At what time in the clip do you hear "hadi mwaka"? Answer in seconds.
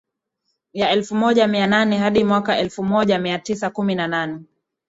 1.97-2.57